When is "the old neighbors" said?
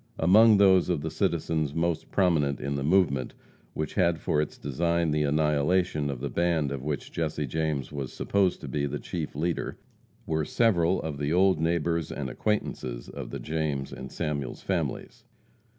11.19-12.11